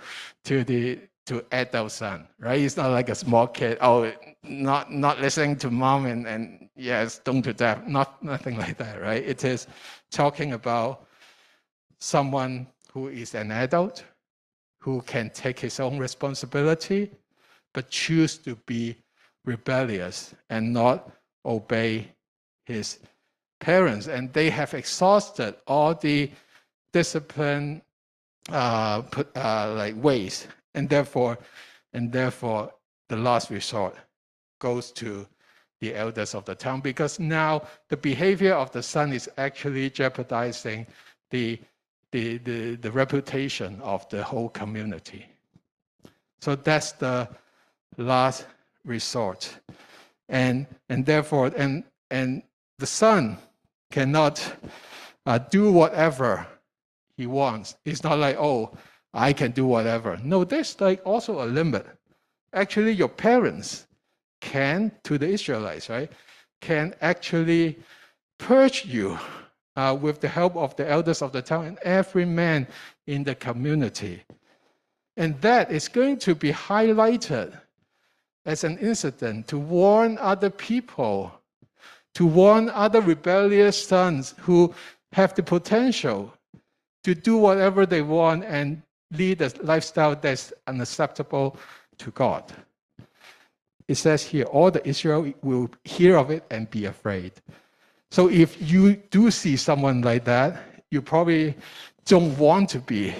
[0.44, 2.60] to the to adult son, right?
[2.60, 3.78] It's not like a small kid.
[3.80, 4.12] Oh,
[4.44, 7.86] not not listening to mom and and yes, stoned to death.
[7.86, 9.22] Not nothing like that, right?
[9.22, 9.66] It is
[10.10, 11.06] talking about
[12.00, 14.04] someone who is an adult,
[14.80, 17.10] who can take his own responsibility,
[17.72, 18.96] but choose to be
[19.44, 21.10] rebellious and not
[21.44, 22.08] obey
[22.66, 22.98] his
[23.60, 26.30] parents, and they have exhausted all the
[26.92, 27.80] discipline
[28.50, 29.02] uh,
[29.36, 31.38] uh, like ways, and therefore,
[31.92, 32.72] and therefore,
[33.08, 33.96] the last resort
[34.62, 35.26] goes to
[35.80, 40.86] the elders of the town because now the behavior of the son is actually jeopardizing
[41.30, 41.58] the,
[42.12, 45.26] the, the, the reputation of the whole community.
[46.40, 47.28] So that's the
[47.96, 48.46] last
[48.84, 49.52] resort.
[50.28, 52.44] And, and therefore, and, and
[52.78, 53.36] the son
[53.90, 54.36] cannot
[55.26, 56.46] uh, do whatever
[57.16, 57.74] he wants.
[57.84, 58.70] It's not like, oh,
[59.12, 60.20] I can do whatever.
[60.22, 61.86] No, there's like also a limit.
[62.52, 63.88] Actually, your parents
[64.42, 66.12] can, to the Israelites, right,
[66.60, 67.78] can actually
[68.38, 69.18] purge you
[69.76, 72.66] uh, with the help of the elders of the town and every man
[73.06, 74.22] in the community.
[75.16, 77.58] And that is going to be highlighted
[78.44, 81.32] as an incident to warn other people
[82.14, 84.74] to warn other rebellious sons who
[85.12, 86.32] have the potential
[87.04, 91.56] to do whatever they want and lead a lifestyle that's unacceptable
[91.98, 92.52] to God.
[93.92, 97.32] It says here, all the Israel will hear of it and be afraid.
[98.10, 101.54] So if you do see someone like that, you probably
[102.06, 103.14] don't want to be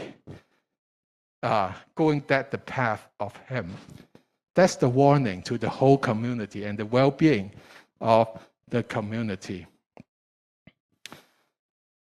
[1.43, 3.77] uh, going that the path of him.
[4.55, 7.53] That's the warning to the whole community and the well-being
[8.01, 8.29] of
[8.71, 9.67] the community.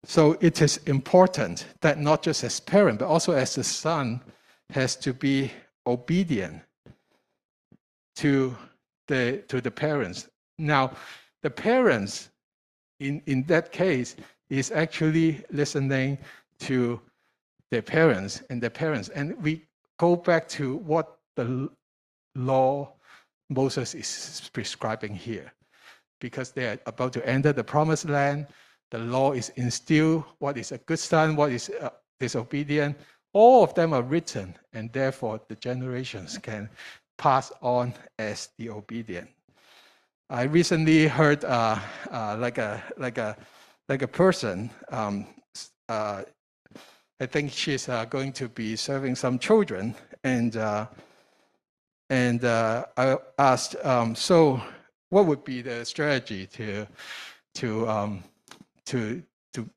[0.06, 4.22] So it is important that not just as parent, but also as a son,
[4.70, 5.52] has to be
[5.86, 6.62] obedient
[8.22, 8.56] to
[9.08, 10.30] the to the parents.
[10.60, 10.92] Now,
[11.42, 12.30] the parents,
[13.00, 14.16] in, in that case,
[14.50, 16.20] is actually listening
[16.60, 17.02] to
[17.72, 19.10] their parents and their parents.
[19.10, 19.66] And we
[19.98, 21.70] go back to what the
[22.36, 22.94] law
[23.50, 25.52] Moses is prescribing here
[26.20, 28.48] because they are about to enter the promised land.
[28.92, 32.98] The law is instilled what is a good son, what is uh, disobedient.
[33.34, 36.70] All of them are written, and therefore the generations can
[37.22, 39.30] pass on as the obedient.
[40.28, 41.78] I recently heard uh,
[42.10, 43.38] uh, like a like a
[43.88, 44.72] like a person.
[44.90, 45.28] Um,
[45.88, 46.24] uh,
[47.20, 50.88] I think she's uh, going to be serving some children, and uh,
[52.10, 54.60] and I asked, um, so
[55.10, 56.88] what would be the strategy to
[57.56, 58.24] to um,
[58.86, 59.22] to
[59.54, 59.70] to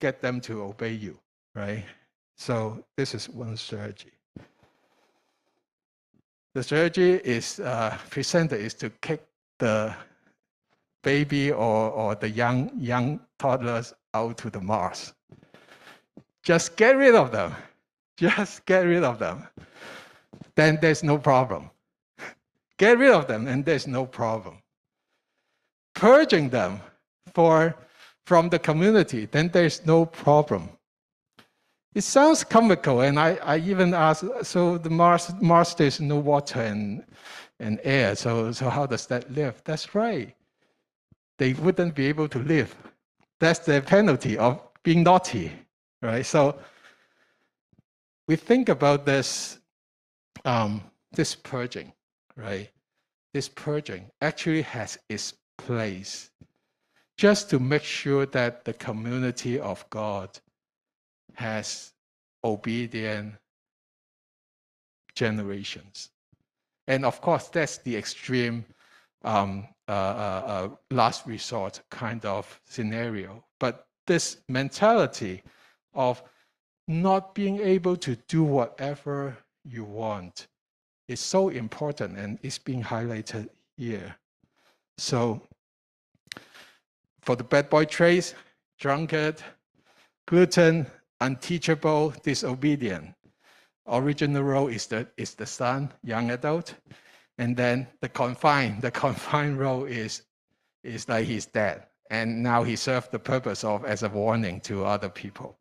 [0.00, 1.18] get them to obey you,
[1.54, 1.84] right?
[2.38, 4.17] So this is one strategy.
[6.54, 9.24] The strategy is uh, presented is to kick
[9.58, 9.94] the
[11.02, 15.12] baby or, or the young young toddlers out to the Mars.
[16.42, 17.54] Just get rid of them.
[18.16, 19.46] Just get rid of them.
[20.54, 21.70] Then there's no problem.
[22.78, 24.58] Get rid of them and there's no problem
[25.98, 26.80] purging them
[27.34, 27.74] for,
[28.24, 30.70] from the community, then there's no problem.
[31.98, 36.60] It sounds comical, and I, I even asked, so the Mars, Mars there's no water
[36.60, 37.04] and,
[37.58, 39.60] and air, so, so how does that live?
[39.64, 40.32] That's right.
[41.38, 42.72] They wouldn't be able to live.
[43.40, 45.50] That's the penalty of being naughty,
[46.00, 46.24] right?
[46.24, 46.60] So
[48.28, 49.58] we think about this,
[50.44, 50.80] um,
[51.10, 51.92] this purging,
[52.36, 52.70] right?
[53.34, 56.30] This purging actually has its place
[57.16, 60.38] just to make sure that the community of God
[61.38, 61.92] has
[62.42, 63.34] obedient
[65.14, 66.10] generations.
[66.88, 68.64] And of course, that's the extreme
[69.22, 73.44] um, uh, uh, uh, last resort kind of scenario.
[73.60, 75.44] But this mentality
[75.94, 76.24] of
[76.88, 80.48] not being able to do whatever you want
[81.06, 84.16] is so important and it's being highlighted here.
[84.96, 85.40] So
[87.20, 88.34] for the bad boy traits,
[88.80, 89.40] drunkard,
[90.26, 90.86] glutton,
[91.20, 93.14] unteachable, disobedient.
[93.86, 96.74] Original role is the, is the son, young adult.
[97.38, 100.22] And then the confined, the confined role is,
[100.82, 101.86] is like he's dead.
[102.10, 105.56] And now he served the purpose of as a warning to other people.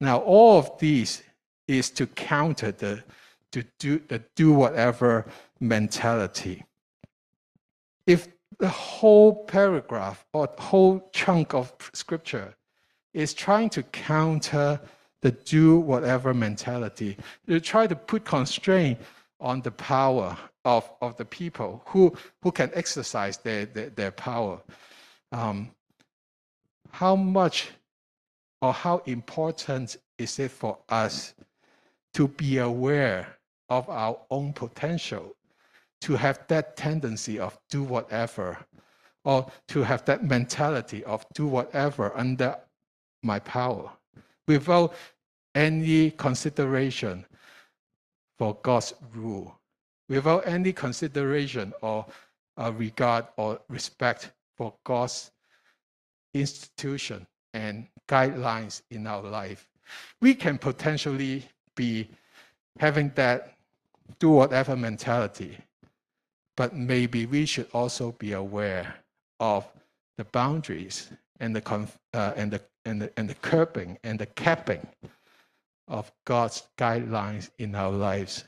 [0.00, 1.22] Now, all of these
[1.68, 3.02] is to counter the
[3.52, 5.26] to do the do whatever
[5.58, 6.64] mentality.
[8.06, 8.28] If
[8.58, 12.54] the whole paragraph or whole chunk of scripture
[13.12, 14.80] is trying to counter
[15.22, 18.98] the do whatever mentality, to try to put constraint
[19.40, 24.60] on the power of, of the people who, who can exercise their, their, their power.
[25.32, 25.70] Um,
[26.90, 27.70] how much
[28.62, 31.34] or how important is it for us
[32.14, 33.36] to be aware
[33.68, 35.34] of our own potential,
[36.02, 38.58] to have that tendency of do whatever,
[39.24, 42.56] or to have that mentality of do whatever under
[43.22, 43.90] my power,
[44.46, 44.94] without
[45.54, 47.24] any consideration
[48.38, 49.58] for God's rule,
[50.08, 52.06] without any consideration or
[52.56, 55.30] uh, regard or respect for God's
[56.34, 59.66] institution and guidelines in our life,
[60.20, 61.44] we can potentially
[61.76, 62.08] be
[62.78, 63.54] having that
[64.18, 65.56] do whatever mentality.
[66.56, 68.96] But maybe we should also be aware
[69.38, 69.66] of
[70.18, 72.60] the boundaries and the, uh, and the,
[72.90, 74.86] and the, and the curbing and the capping
[75.86, 78.44] of God's guidelines in our lives,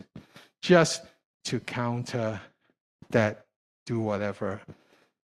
[0.61, 1.03] just
[1.45, 2.41] to counter
[3.11, 3.47] that
[3.87, 4.61] do whatever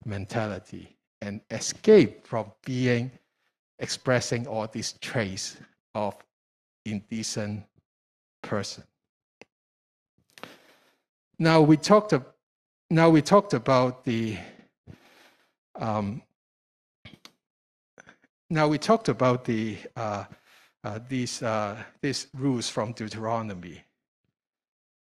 [0.06, 3.10] mentality and escape from being
[3.80, 5.58] expressing all these traits
[5.94, 6.16] of
[6.86, 7.64] indecent
[8.44, 8.84] person.
[11.40, 12.14] Now we talked.
[12.90, 14.38] Now we talked about the.
[15.78, 16.22] Um,
[18.50, 20.26] now we talked about the uh,
[20.84, 23.84] uh, these uh, these rules from Deuteronomy,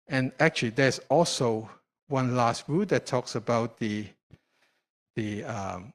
[0.09, 1.69] and actually there's also
[2.09, 4.07] one last rule that talks about the
[5.17, 5.93] the um,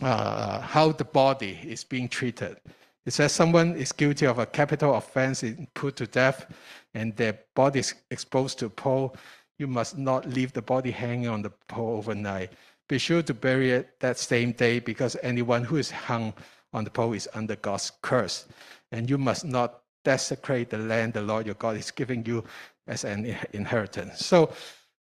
[0.00, 2.56] uh, how the body is being treated.
[3.04, 5.44] It says someone is guilty of a capital offense,
[5.74, 6.46] put to death,
[6.94, 9.16] and their body is exposed to pole
[9.62, 12.50] you must not leave the body hanging on the pole overnight.
[12.88, 16.34] Be sure to bury it that same day because anyone who is hung
[16.72, 18.46] on the pole is under God's curse.
[18.90, 22.44] And you must not desecrate the land the Lord your God is giving you
[22.86, 24.24] as an inheritance.
[24.24, 24.52] So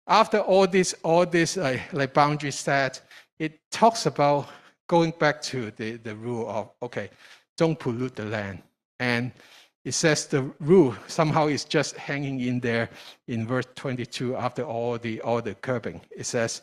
[0.06, 3.00] after all this, all this uh, like boundary set,
[3.38, 4.48] it talks about
[4.86, 7.10] going back to the, the rule of okay,
[7.56, 8.62] don't pollute the land.
[9.00, 9.32] And
[9.84, 12.88] it says the rule somehow is just hanging in there
[13.28, 16.00] in verse 22 after all the all the curbing.
[16.16, 16.62] It says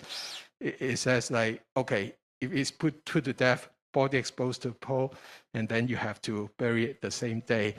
[0.59, 5.13] it says like okay, if it's put to the death, body exposed to pole,
[5.53, 7.75] and then you have to bury it the same day.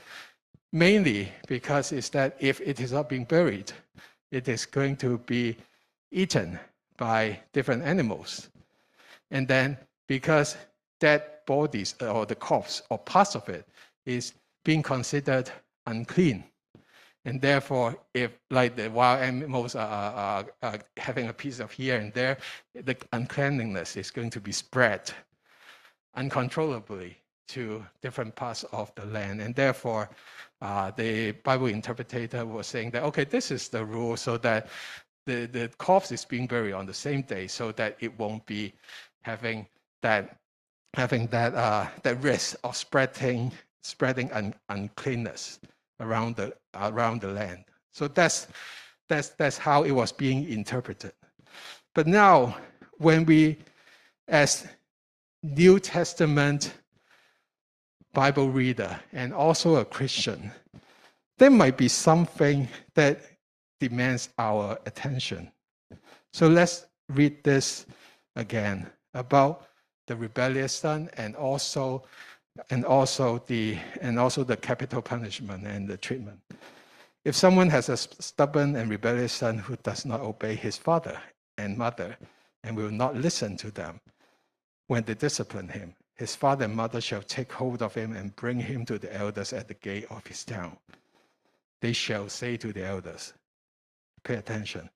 [0.72, 3.72] Mainly because it's that if it is not being buried,
[4.30, 5.56] it is going to be
[6.10, 6.58] eaten
[6.96, 8.48] by different animals.
[9.30, 10.56] And then because
[11.00, 13.66] dead bodies uh, or the corpse or parts of it
[14.06, 14.34] is
[14.64, 15.50] being considered
[15.86, 16.44] unclean.
[17.24, 21.96] And therefore, if like the wild animals are, are, are, having a piece of here
[21.96, 22.38] and there,
[22.74, 25.12] the uncleanliness is going to be spread
[26.14, 27.16] uncontrollably
[27.48, 29.40] to different parts of the land.
[29.40, 30.08] And therefore,
[30.60, 34.68] uh, the Bible interpreter was saying that, okay, this is the rule so that
[35.26, 38.72] the, the corpse is being buried on the same day so that it won't be
[39.22, 39.66] having
[40.02, 40.36] that
[40.94, 43.52] having that uh, that risk of spreading
[43.82, 45.58] spreading un, uncleanness
[46.00, 47.64] around the around the land.
[47.92, 48.48] So that's
[49.08, 51.12] that's that's how it was being interpreted.
[51.94, 52.56] But now,
[52.98, 53.58] when we,
[54.28, 54.66] as
[55.42, 56.72] New Testament
[58.14, 60.52] Bible reader and also a Christian,
[61.38, 63.20] there might be something that
[63.80, 65.50] demands our attention.
[66.32, 67.86] So let's read this
[68.36, 69.66] again about
[70.06, 72.04] the rebellious son and also
[72.70, 76.40] and also the and also the capital punishment and the treatment.
[77.24, 81.18] If someone has a stubborn and rebellious son who does not obey his father
[81.56, 82.16] and mother
[82.62, 84.00] and will not listen to them,
[84.86, 88.60] when they discipline him, his father and mother shall take hold of him and bring
[88.60, 90.76] him to the elders at the gate of his town.
[91.80, 93.32] They shall say to the elders,
[94.22, 94.88] Pay attention.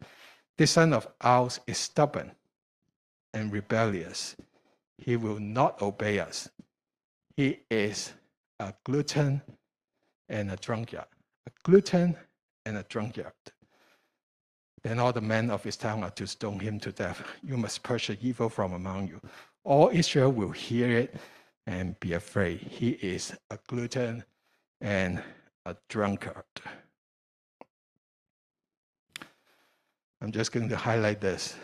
[0.56, 2.32] This son of ours is stubborn
[3.34, 4.36] and rebellious.
[4.98, 6.48] He will not obey us.
[7.36, 8.12] He is
[8.60, 9.42] a glutton
[10.28, 11.06] and a drunkard.
[11.46, 12.16] A glutton
[12.64, 13.32] and a drunkard.
[14.82, 17.20] Then all the men of his town are to stone him to death.
[17.42, 19.20] You must purge evil from among you.
[19.66, 21.16] All Israel will hear it
[21.66, 22.60] and be afraid.
[22.60, 24.24] He is a glutton
[24.80, 25.20] and
[25.64, 26.44] a drunkard.
[30.22, 31.56] I'm just going to highlight this.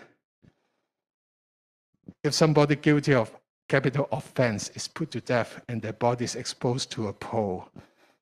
[2.25, 3.31] If somebody guilty of
[3.69, 7.69] capital offense is put to death and their body is exposed to a pole,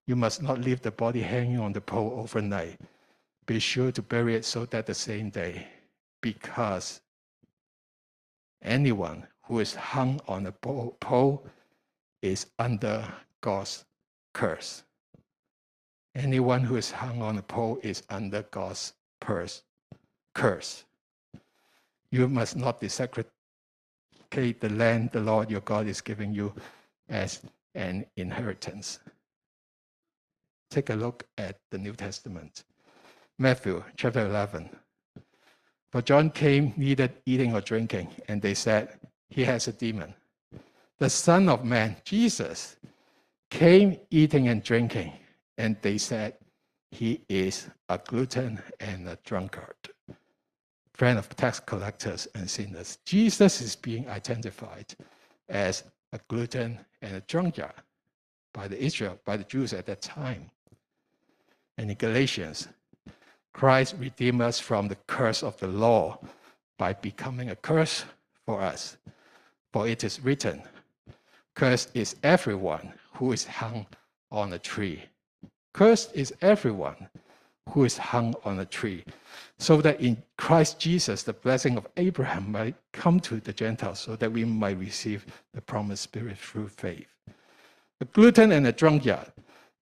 [0.06, 2.78] you must not leave the body hanging on the pole overnight
[3.50, 5.66] be sure to bury it so that the same day,
[6.20, 7.00] because
[8.62, 11.44] anyone who is hung on a pole
[12.22, 13.04] is under
[13.40, 13.84] God's
[14.32, 14.84] curse.
[16.14, 20.84] Anyone who is hung on a pole is under God's curse.
[22.12, 23.26] You must not desecrate
[24.30, 26.54] the land the Lord your God is giving you
[27.08, 27.40] as
[27.74, 29.00] an inheritance.
[30.70, 32.62] Take a look at the New Testament.
[33.36, 34.70] Matthew chapter 11.
[35.90, 39.00] But John came neither eating or drinking, and they said,
[39.30, 40.14] He has a demon.
[40.98, 42.76] The Son of Man, Jesus,
[43.50, 45.12] came eating and drinking,
[45.56, 46.34] and they said,
[46.90, 49.76] He is a glutton and a drunkard.
[50.92, 52.98] Friend of tax collectors and sinners.
[53.06, 54.94] Jesus is being identified
[55.48, 57.72] as a glutton and a drunkard
[58.52, 60.50] by the Israel, by the Jews at that time.
[61.78, 62.68] And in Galatians
[63.52, 66.18] Christ redeemed us from the curse of the law
[66.78, 68.04] by becoming a curse
[68.46, 68.96] for us.
[69.72, 70.62] For it is written,
[71.54, 73.86] Cursed is everyone who is hung
[74.30, 75.02] on a tree.
[75.72, 77.08] Cursed is everyone
[77.68, 79.04] who is hung on a tree,
[79.58, 84.16] so that in Christ Jesus the blessing of Abraham might come to the Gentiles, so
[84.16, 87.06] that we might receive the promised Spirit through faith.
[88.00, 89.32] The glutton and the drunkard.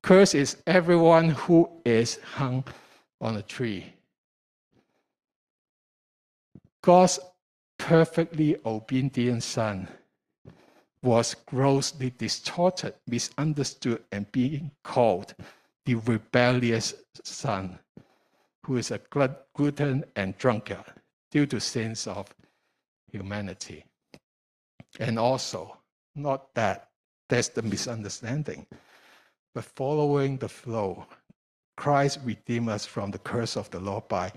[0.03, 2.65] Cursed is everyone who is hung
[3.21, 3.93] on a tree.
[6.83, 7.19] God's
[7.79, 9.89] perfectly obedient son
[11.03, 15.35] was grossly distorted, misunderstood, and being called
[15.87, 17.79] the rebellious son,
[18.65, 19.01] who is a
[19.55, 20.85] glutton and drunkard
[21.31, 22.35] due to sins of
[23.11, 23.85] humanity.
[24.99, 25.79] And also,
[26.15, 26.89] not that
[27.29, 28.67] that's the misunderstanding,
[29.55, 31.07] but following the flow
[31.79, 34.33] Christ redeemed us from the curse of the law by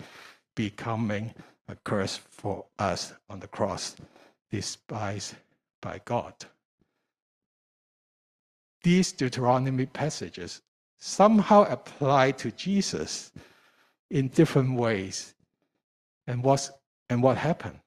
[0.55, 1.33] becoming
[1.71, 3.95] a curse for us on the cross,
[4.51, 5.35] despised
[5.81, 6.33] by God.
[8.83, 10.61] These Deuteronomy passages
[10.97, 13.31] somehow apply to Jesus
[14.09, 15.33] in different ways.
[16.27, 16.71] And, what's,
[17.09, 17.79] and what happened?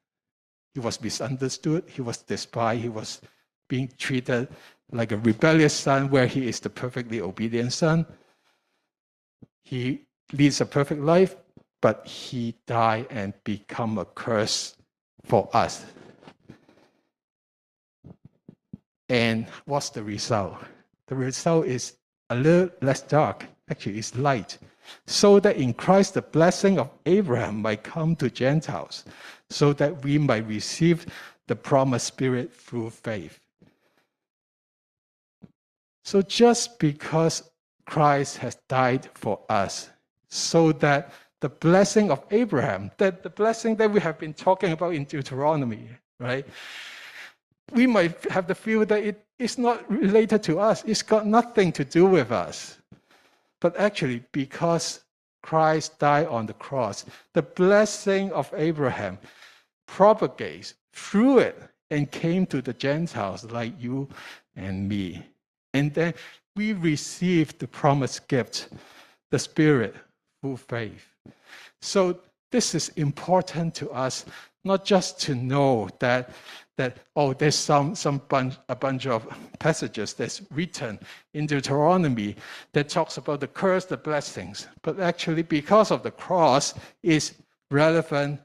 [0.73, 3.21] He was misunderstood, he was despised, he was
[3.69, 4.49] being treated
[4.91, 8.05] like a rebellious son, where he is the perfectly obedient son.
[9.63, 11.35] He leads a perfect life,
[11.85, 14.75] but he died and become a curse
[15.23, 15.85] for us.
[19.07, 20.57] And what's the result?
[21.05, 21.93] The result is
[22.31, 23.45] a little less dark.
[23.69, 24.57] Actually, it's light.
[25.05, 29.05] So that in Christ the blessing of Abraham might come to Gentiles,
[29.51, 31.05] so that we might receive
[31.45, 33.39] the promised Spirit through faith.
[36.03, 37.43] So just because
[37.85, 39.91] Christ has died for us
[40.35, 41.13] so that
[41.45, 45.87] the blessing of Abraham, that the blessing that we have been talking about in Deuteronomy,
[46.19, 46.43] right?
[47.71, 51.71] We might have the feel that it is not related to us, it's got nothing
[51.73, 52.79] to do with us.
[53.61, 55.03] But actually, because
[55.43, 59.19] Christ died on the cross, the blessing of Abraham
[59.85, 64.09] propagates through it and came to the Gentiles like you
[64.55, 65.23] and me.
[65.75, 66.15] And then
[66.55, 68.69] we receive the promised gift,
[69.29, 69.95] the Spirit,
[70.55, 71.07] faith.
[71.81, 72.19] So
[72.51, 74.25] this is important to us,
[74.63, 76.29] not just to know that
[76.77, 79.25] that oh, there's some some bunch a bunch of
[79.59, 80.99] passages that's written
[81.33, 82.35] in Deuteronomy
[82.73, 87.33] that talks about the curse, the blessings, but actually because of the cross is
[87.71, 88.39] relevant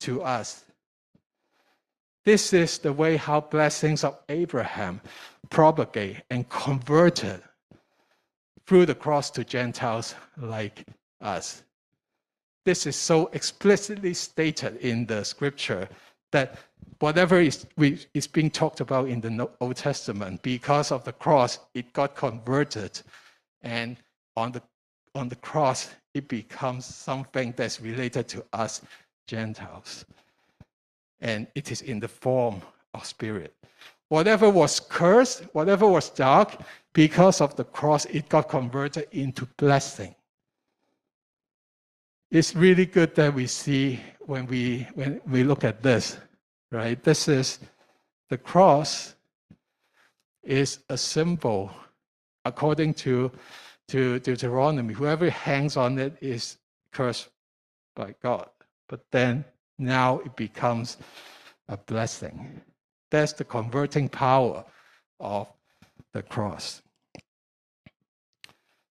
[0.00, 0.64] to us.
[2.24, 5.00] This is the way how blessings of Abraham
[5.50, 7.42] propagate and converted
[8.66, 10.86] through the cross to Gentiles like
[11.22, 11.62] us.
[12.64, 15.88] This is so explicitly stated in the scripture
[16.30, 16.58] that
[16.98, 21.58] whatever is, we, is being talked about in the Old Testament, because of the cross,
[21.74, 23.00] it got converted.
[23.62, 23.96] And
[24.36, 24.62] on the,
[25.14, 28.82] on the cross, it becomes something that's related to us
[29.26, 30.04] Gentiles.
[31.20, 32.62] And it is in the form
[32.94, 33.54] of spirit.
[34.08, 36.60] Whatever was cursed, whatever was dark,
[36.92, 40.14] because of the cross, it got converted into blessing.
[42.32, 46.16] It's really good that we see when we when we look at this,
[46.70, 46.96] right?
[47.04, 47.58] This is
[48.30, 49.14] the cross
[50.42, 51.70] is a symbol
[52.46, 53.30] according to
[53.88, 54.94] to Deuteronomy.
[54.94, 56.56] Whoever hangs on it is
[56.90, 57.28] cursed
[57.94, 58.48] by God.
[58.88, 59.44] But then
[59.78, 60.96] now it becomes
[61.68, 62.62] a blessing.
[63.10, 64.64] That's the converting power
[65.20, 65.48] of
[66.14, 66.80] the cross.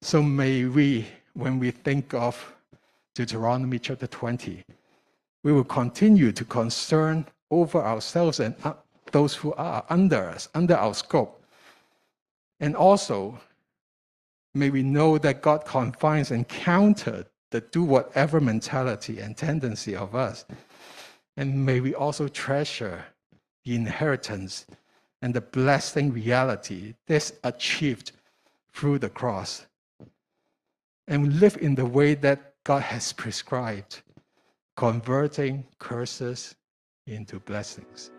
[0.04, 2.54] So may we, when we think of
[3.14, 4.64] Deuteronomy chapter 20,
[5.44, 8.56] we will continue to concern over ourselves and
[9.12, 11.44] those who are under us, under our scope.
[12.60, 13.40] And also,
[14.54, 20.16] may we know that God confines and countered the do whatever mentality and tendency of
[20.16, 20.46] us.
[21.36, 23.06] And may we also treasure
[23.66, 24.66] the inheritance
[25.22, 28.14] and the blessing reality that's achieved
[28.74, 29.66] through the cross.
[31.08, 34.02] And live in the way that God has prescribed,
[34.78, 36.56] converting curses
[37.08, 38.12] into blessings.